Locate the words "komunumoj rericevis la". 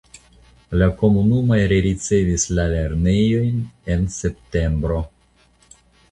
1.01-2.65